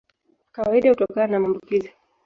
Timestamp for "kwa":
0.53-0.63